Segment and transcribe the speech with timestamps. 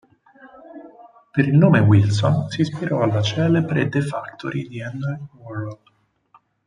[1.31, 5.79] Per il nome Wilson si ispirò alla celebre The Factory di Andy Warhol.